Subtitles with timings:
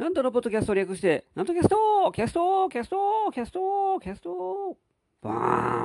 [0.00, 4.74] 南斗のポッドキャストを略して、南斗キャストキャストキャストキャストキャスト
[5.20, 5.34] バー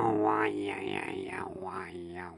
[0.08, 2.36] ンワンヤンヤンヤンワンヤンワン。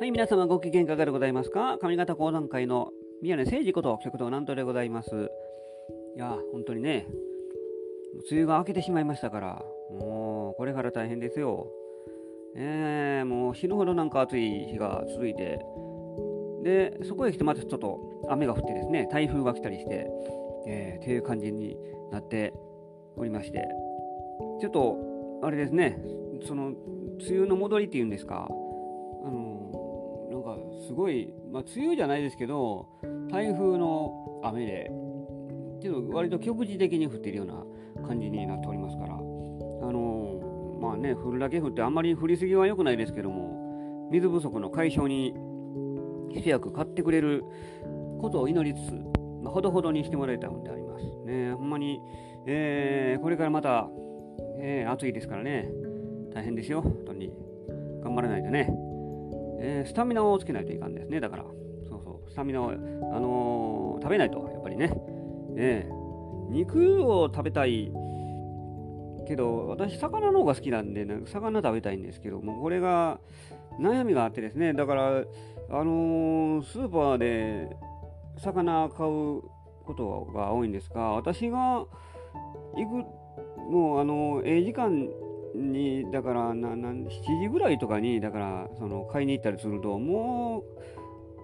[0.00, 1.78] はい、皆様ご機嫌いかがでございますか？
[1.80, 2.90] 上方講談会の
[3.22, 5.30] 宮根誠司こと極道南斗でございます。
[6.16, 7.06] いや、本当にね、
[8.32, 9.62] 梅雨が明けてしまいましたから、
[9.96, 11.68] もうこれから大変ですよ。
[12.56, 15.60] えー、もう死ぬほどなんか暑い日が続いて、
[16.62, 20.06] で、そこへ来てまたちょっと雨が降ってですね、台風が来たりして、
[20.66, 21.76] えー、っていう感じに
[22.10, 22.52] なって
[23.16, 23.66] おりまして、
[24.60, 24.96] ちょっと、
[25.42, 25.98] あれですね、
[26.46, 30.56] その、梅雨の戻りっていうんですか、あのなんか
[30.86, 32.86] すごい、まあ、梅雨じゃないですけど、
[33.30, 34.90] 台風の雨で、
[35.80, 39.21] ちょっと割と局地的に降っているような感じになっておりますから、
[41.02, 45.34] ね、降るだけ降ってあんまり降りすぎは良くないですけども、水不足の解消に
[46.30, 47.44] 一役買ってくれる
[48.20, 48.92] ことを祈りつつ、
[49.42, 51.04] まあ、ほどほどにしてもらいたいのであります。
[51.26, 52.00] ね、ほんまに、
[52.46, 53.88] えー、これからまた、
[54.60, 55.70] えー、暑いですからね、
[56.32, 57.32] 大変ですよ、本当に。
[58.02, 58.72] 頑張らないとね。
[59.60, 61.44] えー、スタミナをつけないといかんですね、だから。
[61.88, 62.74] そうそう、スタミナを、あ
[63.20, 64.92] の、食べないと、やっぱりね。
[65.56, 67.92] えー、肉を食べたい
[69.24, 73.20] けど、私、魚の方が好きなんで、なんか魚食べたいんですけども、これが
[73.80, 75.24] 悩みがあってですね、だから、
[75.70, 77.76] あのー、スーパーで
[78.38, 79.42] 魚買う
[79.84, 81.84] ことが多いんですが、私が
[82.76, 85.08] 行く、もう、あのー、ええ時間
[85.54, 87.08] に、だからなな、7
[87.42, 90.64] 時ぐらいとかに、だから、その、買いに行ったりすると、も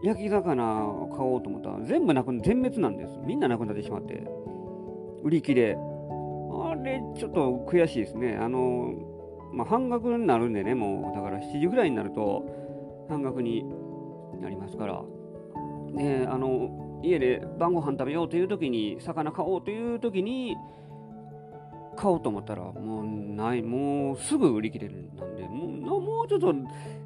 [0.02, 3.18] う、焼き魚を買おうと思ったら、全部なく全滅なんです。
[3.24, 4.22] みんななくなってしまって、
[5.22, 5.76] 売り切れ。
[6.50, 8.36] あれ、ちょっと悔しいですね。
[8.36, 8.92] あの、
[9.52, 12.44] まあ、半額になるんでね、もう、だから7時ぐらいになると、
[13.08, 13.64] 半額に
[14.40, 15.02] なりますから、
[15.92, 20.56] ね、あの、家で晩ご飯食べようという時に、魚買おうという時に、
[21.96, 26.54] 買おうと思ったら、もうない、もうすぐ売り切れるなんで、もうもうちょっと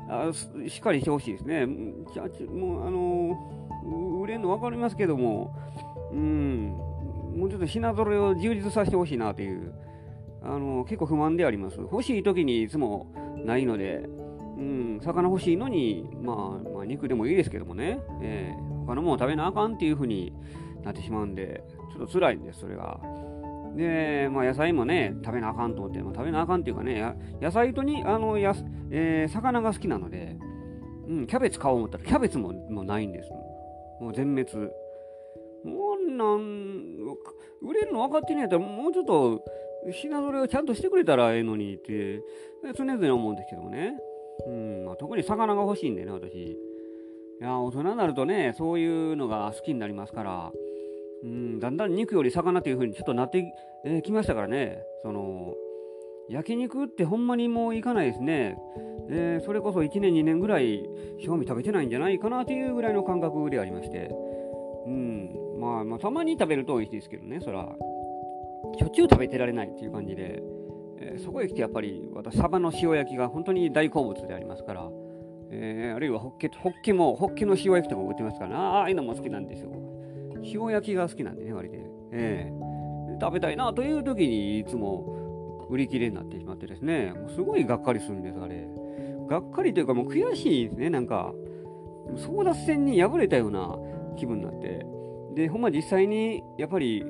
[0.09, 0.31] あ
[0.69, 1.67] しっかりしてほしいですね。
[2.13, 5.55] じゃもう、あの、売れるの分かりますけども、
[6.13, 6.77] うん、
[7.37, 9.73] もうちょっと品揃えを充実させてほしいなという、
[10.43, 11.79] あの結構不満であります。
[11.79, 13.13] 欲しい時にいつも
[13.45, 14.09] ないので、
[14.59, 20.33] うん、魚欲しいのに、まあ、まあ、肉でもいいですけどもね、えー、他のもの食べなあかんっていう風に
[20.85, 23.01] なってしまうんで、ちょっと辛いんです、それが。
[23.77, 28.55] で、まあ、野菜もね、食べなあかんと思って、まあ、食べなあかんっていうかね、野菜とに、あの、や
[28.91, 30.37] えー、魚が好きなので、
[31.09, 33.31] うん、キャベツ買おう思ったら、キャベツももうないんです。
[34.01, 34.71] もう全滅。
[36.11, 36.97] なん、
[37.63, 38.01] 売れるの？
[38.09, 39.45] 分かってんやったら、もうちょっと
[39.91, 42.23] 品揃えをちゃんとしてくれたらええのにって、
[42.77, 43.95] 常々思うんですけどもね。
[44.47, 46.35] うんまあ、特に魚が欲しいんでね、私。
[46.35, 46.57] い
[47.41, 50.53] や、大人になるとね、そういうのが好きになりますから、
[51.23, 53.45] うん、だんだん肉より魚という風にちょっとなって
[54.05, 55.55] き、ましたからね、その、
[56.29, 58.57] 焼肉ってほんまにもういかないですね。
[59.11, 60.89] えー、それこそ1年2年ぐらい
[61.25, 64.11] 賞味食べてないんじゃないかなというぐらいの感覚でありまして。
[64.87, 67.69] うん、まあ、まあ、たまに食べると美味しいですけどね、そら、
[68.79, 70.43] しょっちゅう食べてられないっていう感じで、
[70.99, 74.91] えー、そこへ来てやっぱり私、サバの塩焼きが本当に大好物でありますから、
[75.51, 79.71] えー、あるいはホッケ、ホッケも、ホッケの塩焼きとか売ってますから、ああいうのも好きなんですよ。
[80.43, 81.79] 塩焼きが好きなんでね、割で。
[82.11, 88.67] えー、食べたいなという時にいつも売り切れになってしまってですね、もうすごいがっかりするんです、あれ。
[89.29, 91.33] がっかりというかもう悔しいですね、なんか。
[92.17, 93.79] 争奪戦に敗れたような
[94.17, 94.85] 気分になって。
[95.35, 97.05] で、ほんま実際に、やっぱり、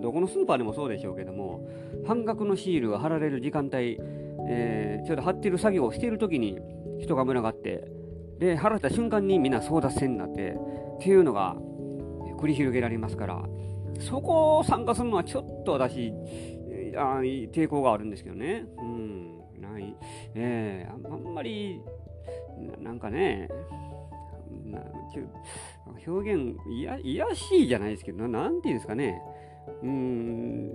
[0.00, 1.66] どこのスーパーでもそうでしょうけども、
[2.06, 3.98] 半額のシールが貼られる時間帯、
[4.48, 6.58] えー、ちょうど貼ってる作業をしている時に
[7.00, 7.90] 人が群がって、
[8.38, 11.56] で、貼られた瞬間にみんな争奪戦になって、っていうのが
[12.38, 13.42] 繰り広げられますから、
[14.00, 16.12] そこを参加するのはちょっと私、
[16.96, 18.66] あ抵抗があるんですけどね。
[18.78, 19.94] うん、ない。
[20.34, 21.80] えー、あんまり、
[22.80, 23.48] なんかね、
[24.70, 24.82] な
[26.06, 29.20] 表現いや、いやしいじゃないですけど、ななんていうんですかね。
[29.82, 30.72] うん、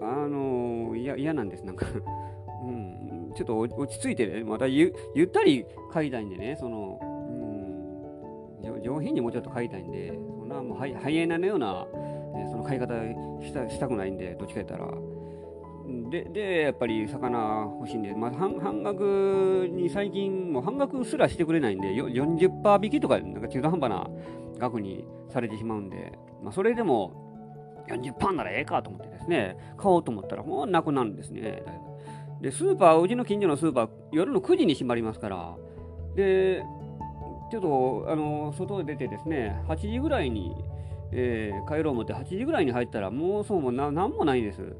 [0.00, 1.86] あの、嫌なんです、なんか
[2.64, 6.98] うん、ちょっと落ち着いてね、またゆゆったり書いたいんでね、その、
[8.62, 11.86] うん、上品にもうちょっと書いたいんで、そんなもうハイエナのような、
[12.50, 12.94] その書い方
[13.40, 15.17] したしたくないんで、どっちか言ったら。
[16.10, 24.10] で、で、やっぱり魚欲しいんで、まあ、半半額に最近、もう半額すらしてくれないんで、40%引きとか、なんか中途半端な
[24.58, 26.12] 額にされてしまうんで、
[26.42, 31.62] まあ、それでも40%ならええかと思ってですね、買おうと思ったら、もうなくなるんですね。
[32.40, 35.56] で、スーパー、うちの近所のスーパー、夜の9時に閉まりますから、
[36.14, 36.62] で、
[37.50, 40.54] ちょっと、あの、外出てですね、8時ぐらいに、
[41.10, 44.76] えー、帰ろう思って8時ぐらいに入ったら、もうそうもななんもないです。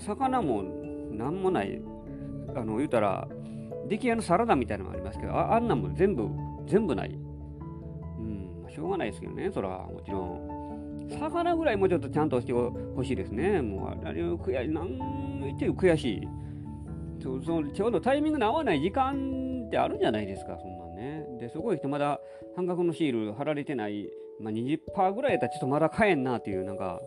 [0.00, 0.62] 魚も
[1.12, 1.80] なんもない。
[2.54, 3.28] あの、言うたら、
[3.88, 6.28] 出来合いのサラダみたいなのがありますけど、あんなんも全部、
[6.66, 7.10] 全部ない。
[7.10, 11.08] うん、しょうがないですけどね、そら、もちろん。
[11.18, 13.60] 魚ぐらいもうちょっとちゃんとしてほしいですね。
[13.60, 16.28] もう、あれ、悔しい、なんていう悔しい。
[17.22, 21.26] そそのちょうどタイミングの合わない時間ってあるんじゃないですか、そんなんね。
[21.40, 22.20] で、すごい人まだ
[22.56, 24.10] 半額のシール貼られてない、
[24.40, 27.00] まあ、20%ぐらいやったらちょっとまだ買えんなっていう、なんか、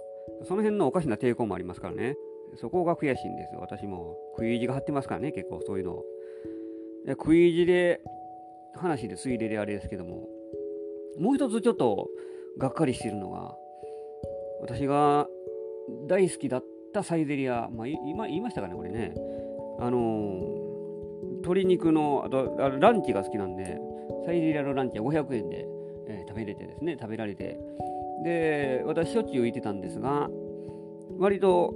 [0.43, 2.15] その辺のおかしな抵抗もありますからね。
[2.55, 3.59] そこが悔しいんですよ。
[3.61, 6.03] 私も食い意地が張ってますからね、結構そういうの。
[7.09, 8.01] 食い意地で、
[8.75, 10.27] 話でついでであれですけども、
[11.19, 12.09] もう一つちょっと
[12.57, 13.55] がっかりしてるのが、
[14.61, 15.27] 私が
[16.07, 16.63] 大好きだっ
[16.93, 19.13] たサイゼリア、まあ、今言いましたかね、これね。
[19.79, 20.67] あのー、
[21.37, 23.79] 鶏肉の、あとあランチが好きなんで、
[24.25, 25.67] サイゼリアのランチは500円で、
[26.07, 27.59] えー、食べれてですね、食べられて。
[28.23, 30.29] で、私しょっちゅう行ってたんですが、
[31.19, 31.73] 割と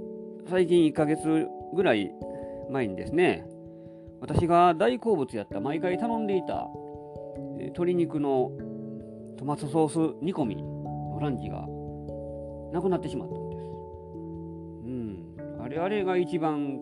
[0.48, 2.12] 最近1ヶ月ぐらい
[2.70, 3.46] 前にですね、
[4.20, 6.68] 私が大好物やった、毎回頼んでいた、
[7.58, 8.50] え、鶏肉の
[9.38, 11.66] トマトソース煮込みのランチが
[12.72, 13.62] なくなってしまったんです。
[13.64, 15.62] うん。
[15.64, 16.78] あれあれが一番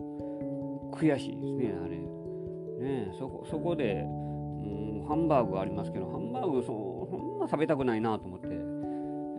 [0.91, 1.97] 悔しいですね、あれ。
[2.85, 8.47] ねそこそこで、うん、ハンバーグありますけど、ハンバーグそそんな食べたくないなと思って、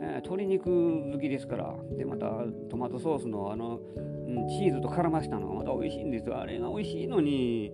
[0.02, 2.26] 鶏肉好きですから、で、また
[2.70, 6.38] トマトソースのあの、うん、チーズと絡ましたのがまた美味しいんですよ。
[6.38, 7.72] あれが美味しいのに、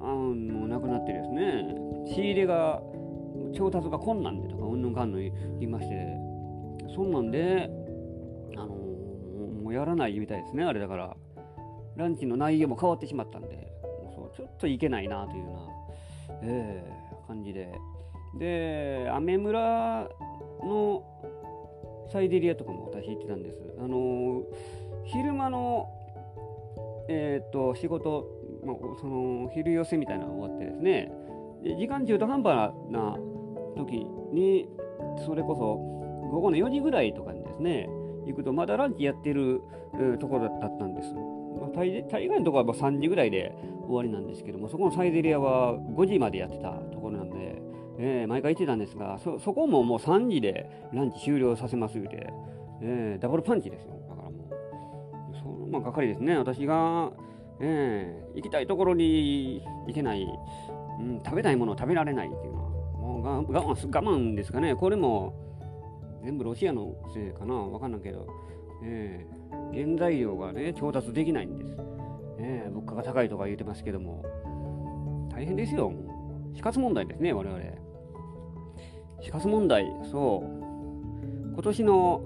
[0.00, 1.74] あもうなくなってですね、
[2.06, 2.82] 仕入れが、
[3.54, 6.16] 調達が困難でとか、うんぬんかんぬん言いまして、
[6.94, 7.70] そんなんで、
[8.56, 11.16] あの、もうやらないみたいですね、あれだから。
[11.96, 13.48] ランチの内容も変わってしまったんで、
[14.04, 15.50] もうそうちょっといけないなというよ
[16.30, 17.72] うな、えー、感じで。
[18.38, 20.08] で、アメ村
[20.62, 21.02] の
[22.10, 23.58] サイデリアとかも私行ってたんです。
[23.78, 24.42] あのー、
[25.04, 25.88] 昼間の、
[27.08, 28.26] えー、と仕事、
[28.64, 31.12] まあ、その昼寄せみたいなのが終わってですね、
[31.62, 33.16] で時間中途半端な
[33.76, 33.96] 時
[34.32, 34.68] に、
[35.24, 35.76] それこそ
[36.30, 37.88] 午後の4時ぐらいとかにですね、
[38.26, 39.62] 行くとまだランチやってる、
[40.20, 41.12] ところだったんです。
[41.60, 43.52] まあ、大大概のところは3時ぐらいで
[43.86, 47.60] 終わりなんですけども、そこのサイゼリアは5時までやってたところなんで、
[48.02, 52.32] えー、毎回行ってたんですがそ、こももう3時でランチ終了させます言うて、
[52.80, 54.00] えー、ダブルパンチですよ。
[54.08, 54.48] だからも
[55.30, 56.38] う、そのまあ、係ですね。
[56.38, 57.12] 私が、
[57.60, 60.26] えー、行きたいところに行けない、
[60.98, 64.74] うん、食べたいものを食べられないっていうのは、もう我慢我慢ですかね。
[64.74, 65.34] これも
[66.24, 68.26] 全部ロシアのせいかなわかんないけど、
[68.82, 71.76] えー、原材料がね、調達できないんです。
[72.38, 74.24] ね、物価が高いとか言ってますけども、
[75.30, 75.92] 大変ですよ。
[76.54, 77.89] 死活問題ですね、我々。
[79.20, 81.52] 死活問題、そう。
[81.52, 82.22] 今年の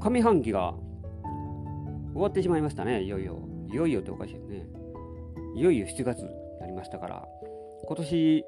[0.00, 0.74] 上半期が
[2.12, 3.38] 終わってしまいましたね、いよいよ。
[3.72, 4.66] いよいよっておかしいですね。
[5.56, 6.28] いよいよ7月に
[6.60, 7.28] なりましたから、
[7.86, 8.44] 今年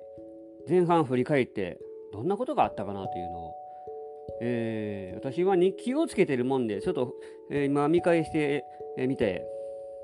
[0.68, 1.78] 前半振り返って、
[2.12, 3.54] どんなことがあったかなというのを
[4.40, 7.14] えー、私は日記をつけてるもんで、ちょっと、
[7.50, 8.64] えー、今見返して
[8.96, 9.46] み、えー、て、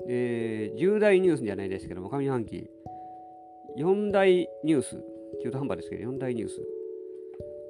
[0.09, 2.69] えー、重大ニュースじゃないですけども、上半期、
[3.77, 5.03] 4大ニュース、
[5.43, 6.61] 中途半端ですけど、4大ニュース。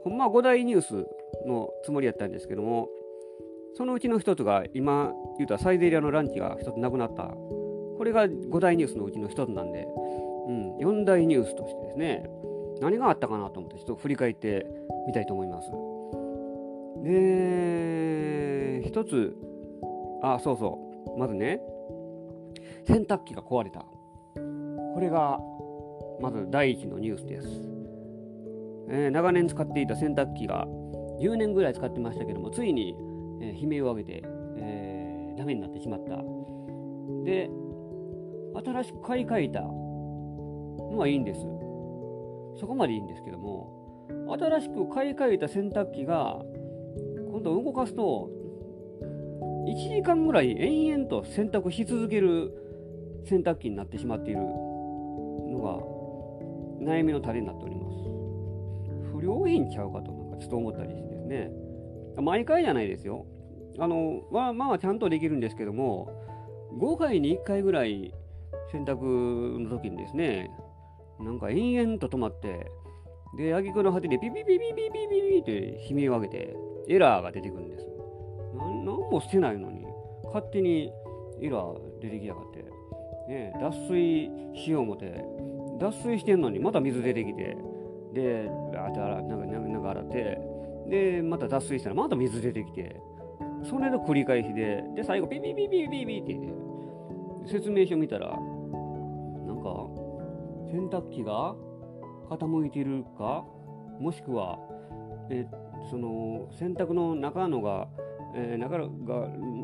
[0.03, 1.07] ほんまは5大ニュース
[1.47, 2.89] のつもりやったんですけども、
[3.75, 7.23] そのうちの一つが、今言うたサイゼリアのランチが一つなくなった。
[7.23, 9.87] これが5大ニュースのうちの一つなんで、
[10.47, 12.29] うん、4大ニュースとしてですね、
[12.81, 14.67] 何があったかなと思って、ちょっと振り返って
[15.07, 15.71] みたいと思います。
[17.03, 19.35] で、一つ、
[20.21, 21.61] あ、そうそう、まずね、
[22.85, 23.79] 洗濯機が壊れた。
[24.93, 25.39] これが、
[26.21, 27.82] まず第一のニュースです。
[28.89, 30.67] えー、長年使っていた洗濯機が
[31.19, 32.95] 10年ぐらい使ってましたけども、ついに、
[33.41, 34.23] えー、悲鳴を上げて、
[34.57, 36.17] えー、ダメになってしまった。
[37.23, 37.49] で、
[38.65, 41.41] 新しく買い替えたのはいいんです。
[42.59, 43.83] そこまでいいんですけども、
[44.39, 46.41] 新しく買い替えた洗濯機が
[47.31, 48.29] 今度動かすと、
[49.67, 52.51] 1時間ぐらい延々と洗濯し続ける
[53.25, 55.59] 洗濯機になってしまっているの
[56.83, 58.02] が悩みの種になっております。
[59.23, 61.49] 不良品ちゃうかとなんかちょっと思ったりしてですね。
[62.21, 63.25] 毎回じゃないですよ。
[63.79, 66.11] あの、まあまあちゃんとできるんですけども、
[66.79, 68.13] 5回に1回ぐらい
[68.71, 70.51] 洗濯の時にですね、
[71.19, 72.69] なんか延々と止まって、
[73.37, 76.55] で、挙句の果てでピピピピピピピピって悲鳴を上げて、
[76.89, 77.87] エラーが出てくるんです。
[78.53, 79.85] 何もしてないのに、
[80.25, 80.91] 勝手に
[81.41, 82.63] エラー出てきやがって、
[83.27, 85.23] ね、脱水しよう思て、
[85.79, 87.57] 脱水してんのにまた水出てきて
[88.13, 90.39] であって洗なんかなんか洗って
[90.89, 92.99] でまた脱水したらまた水出てきて
[93.69, 100.03] それの繰り返しでで最後ピピピピピピって説明書見たらなんか
[100.71, 101.55] 洗濯機が
[102.29, 103.45] 傾いてるか
[103.99, 104.59] もしくは
[105.29, 105.45] え
[105.89, 107.87] その洗濯の中のが、
[108.35, 108.87] えー、中が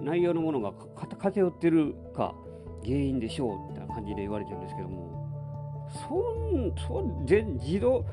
[0.03, 0.73] 内容のものが
[1.19, 2.33] 偏ってるか
[2.83, 5.19] 原因でしょうみたいな感じで言われてるんですけども
[6.07, 8.05] そんそ全自動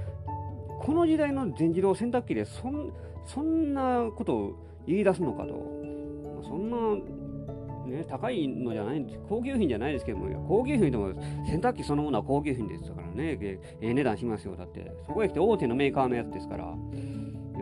[0.81, 2.93] この時代の全自動洗濯機でそん
[3.25, 5.55] そんなことを言い出すのかと
[6.43, 6.77] そんな
[7.87, 9.21] ね、高いのじゃないんです。
[9.29, 11.13] 高級品じゃないですけども、高級品でも
[11.47, 14.57] 洗濯機そのものは高級品ですからね、ええ値段しますよ。
[14.57, 16.75] だって、そこへ来て大手のメーカーのやつですから。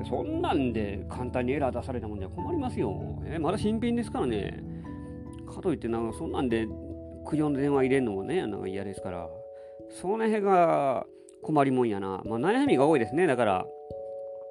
[0.09, 3.23] そんなんで簡単にエラー出されたもんじゃ困りますよ。
[3.27, 4.63] えまだ新品ですからね。
[5.47, 6.67] かといってなんかそんなんで
[7.25, 9.29] 苦情の電話入れるのもね、なんか嫌ですから。
[9.91, 11.07] その辺が
[11.45, 12.23] 困りもんやな。
[12.25, 13.27] まあ悩みが多いですね。
[13.27, 13.67] だから、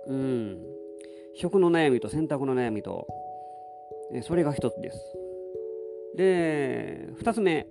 [0.07, 0.62] うん。
[1.35, 3.07] 食の悩みと洗濯の悩みと、
[4.13, 5.00] えそれが一つです。
[6.15, 7.67] で、二つ目。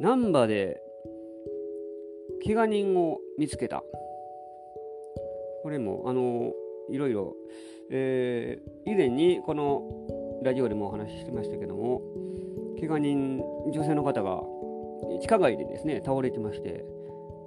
[0.00, 0.82] 難波で
[2.44, 3.84] 怪我人を見つけた。
[5.62, 6.52] これも、あの、
[6.90, 7.36] いろいろ、
[7.90, 9.82] えー、以前にこの
[10.42, 12.02] ラジオでもお話ししてましたけども、
[12.80, 13.40] 怪我人、
[13.72, 14.42] 女性の方が
[15.20, 16.84] 地下街でですね、倒れてまして、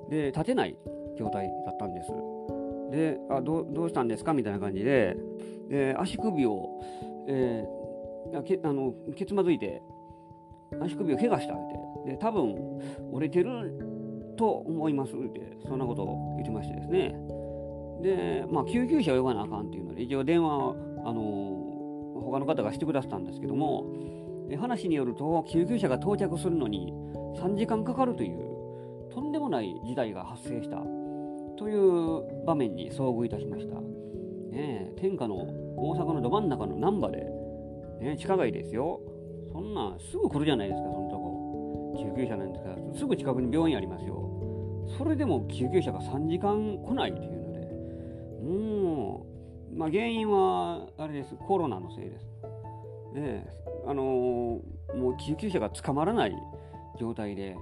[0.09, 0.77] で、立てない
[1.17, 2.11] 状態だったんです。
[2.91, 5.15] で、あどうしたんですかみたいな感じで、
[5.69, 6.69] で足首を、
[7.27, 9.81] えー、けあのけつまずいて、
[10.81, 11.57] 足首を怪我したっ
[12.05, 12.55] て、で、多分
[13.11, 17.15] 折れてると思いますって、そんなことを言ってましてですね。
[18.01, 23.85] で、まあ、救急車を呼ばなあかんっていうので、一応電話を、あの他の方がしてくださったんですけども、
[24.59, 26.93] 話によると、救急車が到着するのに
[27.37, 28.54] 3時間かかるという、
[29.15, 30.75] とんでもない事態が発生した
[31.57, 33.75] という場面に遭遇いたしました。
[34.51, 35.35] ね、天下の
[35.77, 37.25] 大阪のど真ん中の難波で、
[38.01, 38.99] ね、地下街ですよ。
[39.53, 41.95] そんなすぐ来るじゃないですか、そのとこ。
[41.97, 44.29] 救急車なんですから、すぐ近くに病院ありますよ。
[44.97, 47.55] それでも救急車が3時間来ないというので
[48.43, 49.25] も
[49.73, 52.27] う、まあ、原因はあれです、コロナのせいです。
[53.13, 53.47] で、
[53.87, 56.35] あのー、もう救急車が捕まらない
[56.99, 57.55] 状態で、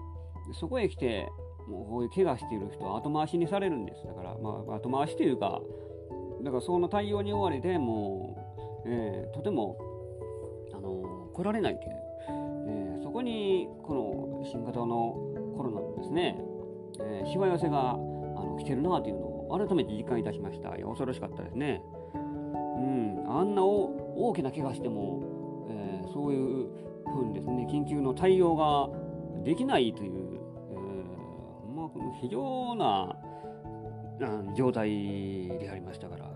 [0.60, 1.30] そこへ来て、
[1.67, 4.05] もうこういう怪我している人は後回しにされるんです。
[4.05, 5.62] だから、まあ、後回しというか、
[6.43, 8.36] だからその対応に追われて、も
[8.86, 9.77] う、えー、とても、
[10.74, 11.89] あの、来られないという、
[12.67, 15.13] えー、そこに、この新型の
[15.55, 16.38] コロナのですね、
[17.00, 20.75] えしわ寄せがあの来てるなというのを改めて実感いたしました。
[20.75, 21.82] いや恐ろしかったですね。
[22.13, 26.67] うん、あんな大きな怪我しても、えー、そういう
[27.05, 28.89] ふうにですね、緊急の対応が
[29.43, 30.23] できないという、
[32.22, 33.15] 非常な、
[34.20, 34.89] うん、状態
[35.60, 36.27] でありましたから、い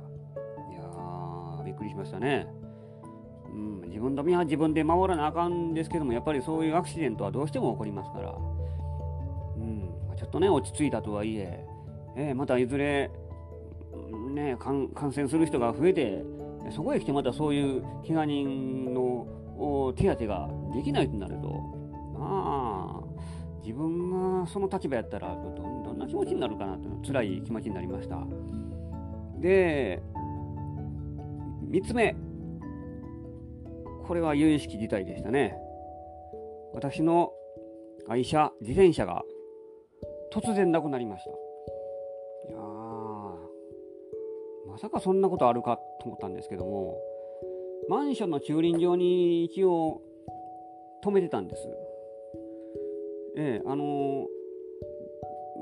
[0.74, 2.48] やー、びっくりしましたね。
[3.50, 11.66] うん、自分の身は自分で守らなあかんですけども、やっぱりそういうアクシデントはどうしても起こりますから、うん、ちょっとね、落ち着いたとはいえ、
[12.16, 13.10] えー、またいずれ、
[14.34, 16.24] ね、感染する人が増えて、
[16.72, 19.26] そこへ来てまたそういう怪我人の
[19.96, 21.37] 手当てができないとなる、
[23.68, 28.26] 自分がその立場やったらど、どんな気持ちになるかなという辛い気持ちになりました。
[29.42, 30.02] で、
[31.70, 32.16] 3つ目。
[34.06, 35.54] これは有意識事態でしたね。
[36.74, 37.34] 私の
[38.08, 39.26] 愛車、自転車が
[40.32, 41.32] 突然なくなりました。
[41.32, 41.34] い
[42.54, 42.58] や
[44.72, 46.98] まさかそんなことあるかと思ったんですけども
[47.90, 50.02] マンションの駐輪場に一応
[51.04, 51.68] 止めてたんです。
[53.38, 54.28] ええあの、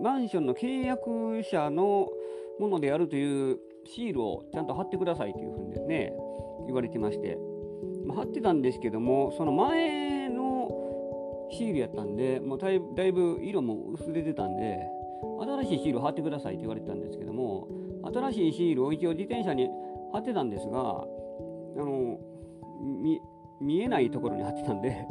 [0.02, 2.10] マンションの契約者の
[2.60, 6.14] ものであるというシールをちゃんと貼ってくださいというふうにね
[6.66, 7.38] 言われてまして、
[8.06, 10.70] まあ、貼ってたんですけどもその前の
[11.52, 12.80] シールやったんでもうだい
[13.12, 14.80] ぶ色も薄れてたんで
[15.64, 17.68] 新しいシール貼ってくださいって言われてたんですけども
[18.14, 19.70] 新しいシールを一応自転車に
[20.12, 21.04] 貼ってたんですがあ
[21.78, 22.20] の
[23.62, 25.06] 見えないところに貼ってたんで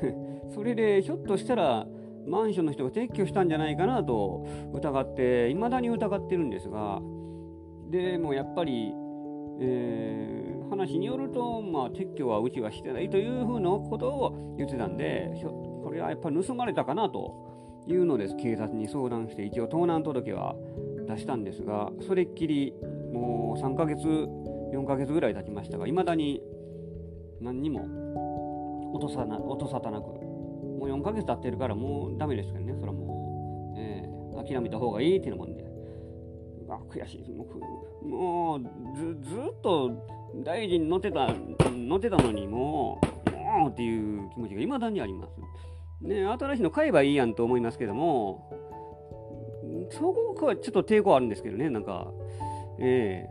[0.54, 1.86] それでひょっとしたら
[2.26, 7.00] マンションの人が撤去したんじゃないかなと疑っていまだに疑ってるんですが
[7.90, 8.92] でもやっぱり、
[9.60, 18.36] えー、話によると、まあ、撤去はうちはしてないというふうなことを言ってたんでこれはやっぱり盗まれたかなというのです。
[18.36, 20.56] 警察に相談して一応盗難届は
[21.06, 22.74] 出したんですがそれっきり
[23.12, 26.42] もう3ヶ月4ヶ月ぐらい経ちましたがいまだに
[27.40, 27.86] 何にも
[28.92, 30.25] 音さな音沙汰なく
[30.78, 32.74] もう4ヶ月経ってるからもうダメですけどね。
[32.74, 34.08] それはもう、え
[34.44, 35.64] 諦めた方がいいっていうもんで、
[36.68, 37.18] あ悔しい。
[37.18, 37.30] です。
[37.32, 38.60] もうもう
[38.96, 39.90] ずずっと
[40.44, 41.28] 大事に乗ってた
[41.70, 45.40] 乗ってたのにもう、もうっていう気持ちが未だにあります。
[46.00, 48.50] ね、新しいの買えばいいやんと思いますけども、
[49.90, 52.12] そこはちょっと抵抗あるんですけどね、なんか、
[52.78, 53.30] ええ。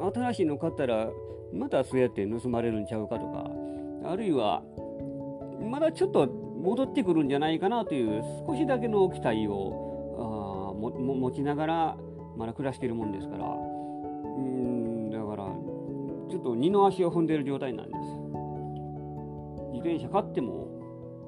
[0.00, 1.10] ー、新しいの買ったら、
[1.52, 3.50] またそうやって盗まれるんちゃうかとか、
[4.10, 4.62] あるいは、
[5.70, 6.28] まだちょっと
[6.66, 11.96] 戻ってくるんじゃないかなという少しだけの期待をあも持ちながら
[12.36, 13.44] まだ暮らしているもんですから。
[13.44, 15.44] うんだから
[16.28, 18.00] ちょっと二の足を踏んでいる状態なんです。
[19.74, 20.66] 自転車買っても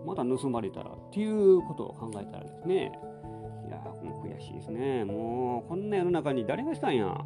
[0.04, 2.90] また盗まれたらっていうことを考えたらですね。
[3.68, 5.04] いやもう悔しいですね。
[5.04, 7.16] もうこんな世の中に誰がしたんや。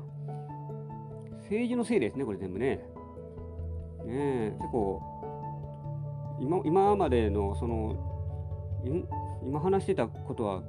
[1.44, 2.84] 政治のせいですねこれ全部ね。
[4.04, 5.00] ねえ結構
[6.40, 7.96] 今今までのその
[9.44, 10.62] 今話してたことは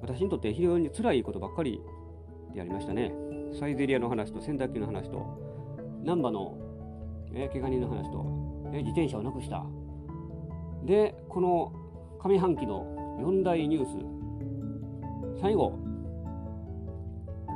[0.00, 1.80] 私にとって非常に辛いことばっかり
[2.54, 3.12] でありましたね。
[3.58, 5.26] サイゼリアの話と洗濯機の話と
[6.04, 6.56] 難波の、
[7.32, 9.64] え怪我人の話と、え自転車をなくした。
[10.84, 11.72] で、この
[12.18, 13.86] 上半期の4大ニュー
[15.36, 15.78] ス最後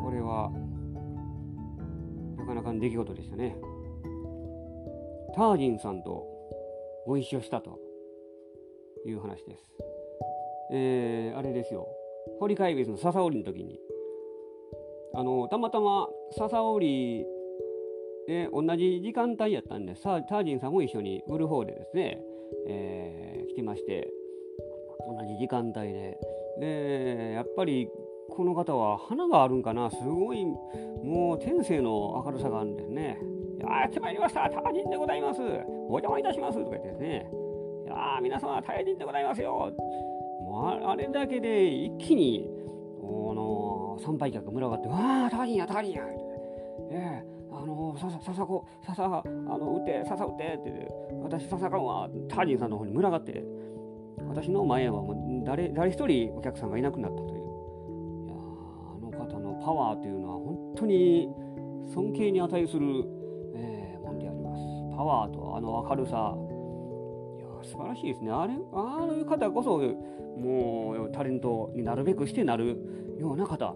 [0.03, 0.51] これは
[2.39, 3.57] なかなかの出来事でしたね。
[5.35, 6.27] タージンさんと
[7.07, 7.79] ご一緒したと
[9.07, 9.65] いう話です。
[10.73, 11.89] えー、あれですよ。
[12.39, 13.79] 堀会別の笹織の時に、
[15.15, 17.27] あの、たまたま笹織
[18.27, 22.23] で同じ時間帯やったんで、さタージンさんも一緒に売る方でですね、
[22.69, 24.09] えー、来てまして、
[25.09, 26.19] 同じ時間帯で。
[26.61, 27.89] で、やっぱり
[28.31, 33.19] この方は花があるんかな、すごい、もう天性の明るさがあるんですね。
[33.61, 35.41] やってまいりました、タージンでございます。
[35.43, 37.31] お邪魔いたしますとか言ってですね、
[37.87, 39.73] いや皆様、タージンでございますよ。
[40.43, 42.49] もうあれだけで一気に、
[43.03, 46.03] あの参拝客群がって、わあ、タージンや、タージンや。
[46.93, 50.89] ええあのささ、ささこ、ささ、あの、打て、ささ打てって、
[51.23, 53.45] 私、ささかんは、タージンさんの方に群がって、
[54.29, 57.41] 私の前はもう誰、誰一人お客さんがいなくなったという。
[58.25, 61.29] いやあの方のパワーというのは、本当に
[61.93, 63.05] 尊敬に値する
[65.01, 66.35] パワーとあの明るさ。
[67.39, 68.31] いや素晴らしいですね。
[68.31, 72.77] あれああいう方こそもうタレントになるべくしてなる
[73.19, 73.75] ような方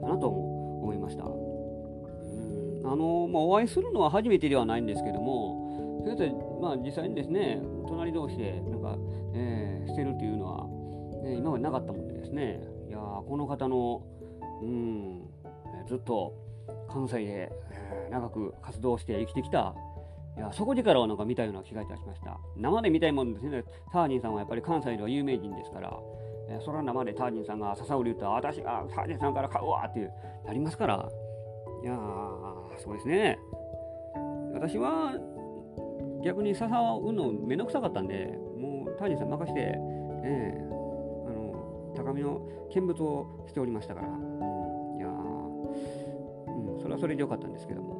[0.00, 1.24] だなと思いました。
[1.24, 2.90] うん。
[2.90, 8.96] あの、まあ、お会いするのは初めてではないんですけどもそれとまあ実際にですね隣同士でなんか、
[9.34, 12.62] えー、してるというのは、ね、今までなかったもんでですね。
[12.88, 14.02] いやこの方の
[14.62, 15.20] うん
[15.86, 16.32] ずっと
[16.88, 17.52] 関西で
[18.10, 19.74] 長く活動して生きてきた
[20.36, 22.38] いやそこでからはなんか見たような気がいたしました。
[22.56, 23.64] 生で見たいもんですね。
[23.92, 25.98] タージンさんはやっぱり関西では有名人ですから、
[26.48, 30.12] え、それは生でタージンさんが笹売り言った、私がタージンさんから買うわっていう、
[30.46, 31.08] なりますから。
[31.82, 33.38] いやー、そうですね。
[34.54, 35.12] 私は
[36.24, 39.74] 逆に笹を売るのめんどくさかったんで、もうタージンさん任して、
[40.24, 40.64] えー、
[41.28, 42.40] あの高みの
[42.74, 44.10] 見物をしておりましたから、い
[45.00, 47.91] や、うん、それはそれでよかったんですけども。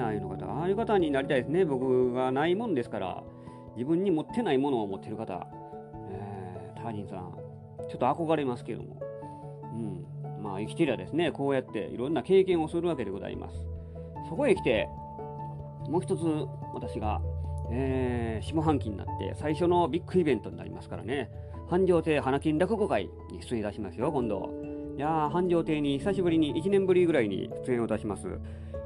[0.00, 0.46] ああいうの方。
[0.46, 1.64] ああいう方になりたいですね。
[1.64, 3.22] 僕がないもんですから、
[3.76, 5.46] 自分に持ってないものを持ってる方、
[6.10, 7.34] えー、ターニンさん、
[7.88, 9.00] ちょっと憧れますけども、
[9.72, 13.56] うん、まあ生きてりゃですね、こうやっていろんな経験をするわけでございます。
[14.28, 14.88] そこへ来て、
[15.88, 16.22] もう一つ
[16.72, 17.20] 私が、
[17.70, 21.30] えー、下半期になって最初のビッグイベントになりますからね、
[21.68, 24.50] 繁盛亭花金落語会に出演いたしますよ、今度。
[24.96, 28.28] いや、繁盛亭に久しぶりに1年ぶりぐらいに出演をいたします。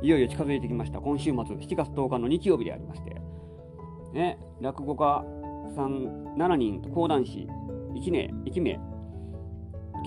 [0.00, 1.00] いよいよ近づいてきました。
[1.00, 3.20] 今週末、7月10日の日曜日でありまして、
[4.12, 5.24] ね、落語家
[5.74, 7.48] さん7人講談師
[7.94, 8.78] 1名、1名、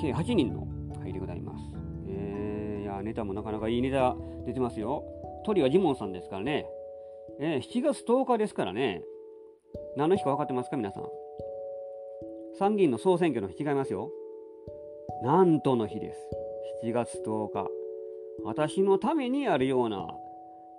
[0.02, 0.68] 計8人の
[1.02, 1.64] 会でございます。
[2.08, 5.04] えー、いや、ネタもなかなかいいネタ出てますよ。
[5.46, 6.66] トリはジモンさんですからね。
[7.40, 9.04] えー、7月10日ですからね。
[9.98, 11.04] 何の日か分かってますか、皆さん。
[12.60, 14.10] 参議院の総選挙の日違いますよ。
[15.24, 16.20] なんとの日です。
[16.86, 17.81] 7月10日。
[18.44, 20.08] 私のためにあるような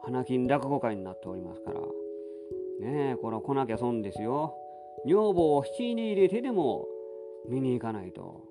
[0.02, 1.80] 花金落語会になっておりますから。
[1.80, 4.54] ねえ、これ来なきゃ損ですよ。
[5.06, 6.86] 女房を七に入れてでも
[7.48, 8.42] 見に行かないと。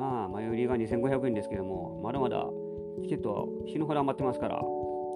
[0.00, 2.46] ああ、前売りが2500円ですけども、まだまだ
[3.02, 4.62] チケットは死ぬほど余ってますから、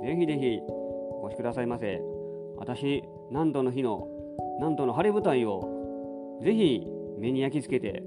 [0.03, 2.01] ぜひぜひお越しくださいませ。
[2.57, 4.09] 私、何度の日の、
[4.61, 6.87] 何度の晴れ舞台をぜひ
[7.19, 8.03] 目に焼き付けて、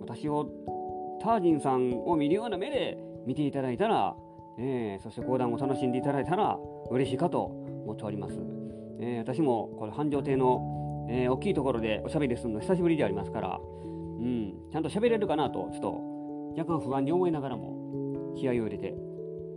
[0.00, 0.46] 私を
[1.22, 4.16] タージンさんを見るような目で見ていただいたら
[4.58, 6.58] えー、そして講談を楽しんでいただいたら
[6.90, 8.38] 嬉しいかと思っております。
[9.00, 18.94] えー、私もこれ繁盛亭の、えー、大きいところでおしゃべりするの久しぶりでありますから、うん、ちゃんと喋れるかなと、ちょっと若干不安に思いながらも気合を入れて、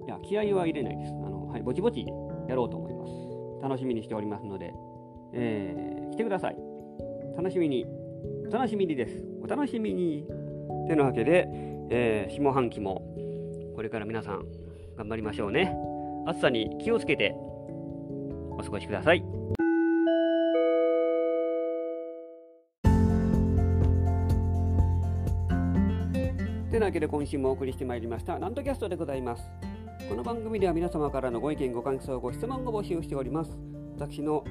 [0.05, 1.11] いや、気合は入れないです。
[1.11, 2.05] あの、はい、ぼちぼち
[2.47, 3.13] やろうと思います。
[3.61, 4.73] 楽しみにしておりますので、
[5.33, 6.57] えー、来てください。
[7.37, 7.85] 楽しみに、
[8.47, 9.25] お楽しみにです。
[9.43, 10.25] お楽しみに。
[10.87, 11.47] てなわけで、
[11.89, 13.01] えー、下半期も
[13.75, 14.45] これから皆さん
[14.95, 15.75] 頑張りましょうね。
[16.25, 19.23] 暑さに気をつけてお過ごしください。
[26.71, 29.49] てなわけで今週もお送りしてまいりました、なんとキャストでございます。
[30.09, 33.57] この番組では皆様からのご意見、ご感想、ご質問を募集しております。
[33.97, 34.43] 私の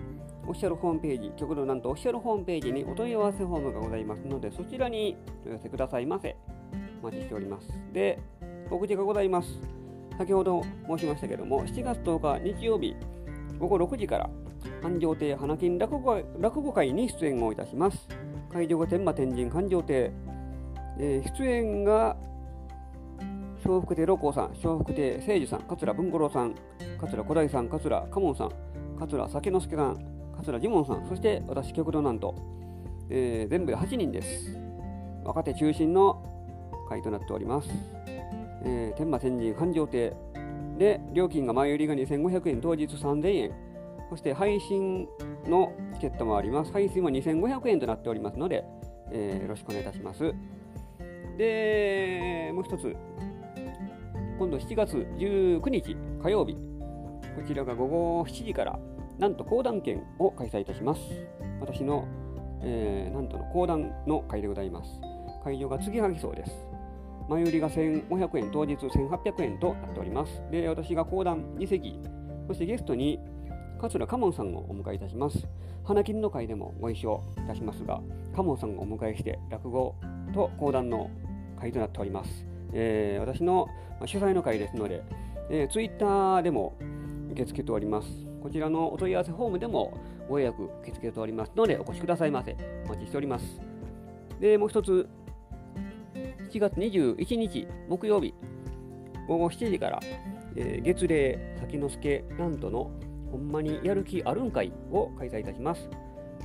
[0.46, 6.34] オフィシャルホームページ、極度なんとオフィシャルホームページにお問い合わせフォームがございますので、そちらにお寄せくださいませ。
[7.02, 7.68] お待ちしております。
[7.92, 8.18] で、
[8.70, 9.83] 告知がございます。
[10.18, 12.94] 先ほど申しましたけども、7月10日日曜日
[13.58, 14.30] 午後6時から、
[14.82, 18.08] 繁盛亭花金落語落語会に出演をいたします。
[18.52, 20.12] 会場が天満天神繁盛亭、
[20.98, 22.16] えー、出演が
[23.64, 26.54] 笑福亭六甲さん、笑福亭誠司さん、桂文五郎さん、
[27.00, 28.50] 桂小大さん、桂嘉門さん、
[28.98, 29.98] 桂酒之助さん、
[30.36, 32.34] 桂ジモンさん、そして私、極道なんと、
[33.08, 34.58] えー、全部で8人です。
[35.24, 36.22] 若手中心の
[36.88, 37.93] 会となっております。
[38.64, 40.16] えー、天満天神繁盛亭
[40.78, 43.52] で、料金が前売りが2500円、当日3000円、
[44.10, 45.08] そして配信
[45.46, 46.72] のチケットもあります。
[46.72, 48.64] 配信は2500円となっておりますので、
[49.10, 50.34] えー、よろしくお願いいたします。
[51.38, 52.96] で、もう一つ、
[54.38, 58.78] 今度7月19日火曜日、こちらが午後7時から、
[59.18, 61.00] なんと講談券を開催いたします。
[61.60, 62.06] 私の、
[62.62, 65.00] えー、なんとの講談の会でございます。
[65.44, 66.73] 会場が次はぎそうです。
[67.28, 70.42] 前売りが1500円、当日1800円となっております。
[70.50, 71.98] で、私が講談2席、
[72.46, 73.18] そしてゲストに
[73.80, 75.46] 桂カモンさんをお迎えいたします。
[75.84, 78.00] 花金の会でもご一緒いたしますが、
[78.34, 79.94] カモンさんをお迎えして落語
[80.32, 81.10] と講談の
[81.60, 82.46] 会となっております。
[82.72, 83.68] えー、私の
[84.04, 85.02] 主催の会ですので、
[85.50, 86.76] えー、ツイッターでも
[87.30, 88.08] 受け付けております。
[88.42, 89.96] こちらのお問い合わせフォームでも
[90.28, 92.56] ご予約受け付けておりますので、お越しくださいませ。
[92.86, 93.60] お待ちしております。
[94.40, 95.08] で、もう一つ、
[96.54, 98.32] 7月21日木曜日
[99.26, 100.00] 午後7時から、
[100.54, 102.92] えー、月齢先之助なんとの
[103.32, 105.90] ほんまにやる気あるんかいを開催いたします。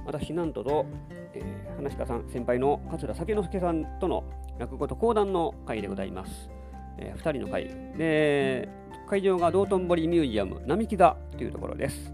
[0.08, 0.88] 私なんとと、
[1.36, 4.24] えー、話したさん先輩の桂酒之助さんとの
[4.58, 6.50] 落語と講談の会でございます。
[6.98, 8.68] えー、2人の会で
[9.08, 12.12] 会場が道頓堀ミュージアム並木座というところです。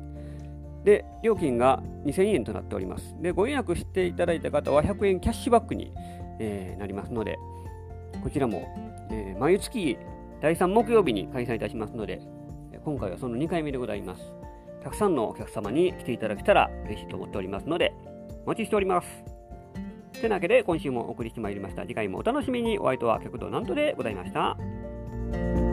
[0.83, 3.15] で、料金が2000円となっております。
[3.21, 5.93] で、ご予約していただいた方は100円キャッシュバックに、
[6.41, 7.37] えー、なりますので、
[8.23, 8.67] こちらも、
[9.11, 9.97] えー、毎月
[10.41, 12.21] 第3木曜日に開催いたしますので、
[12.83, 14.33] 今回はその2回目でございます。
[14.83, 17.93] たくさんのお客様に来ていただけたら嬉しいと思っておりますので、
[18.45, 19.35] お待ちしております。
[20.25, 21.83] てなわけで今週もお送りしてまいりました。
[21.83, 22.79] 次回もお楽しみに。
[22.79, 25.64] お相手は極道なんとでございました。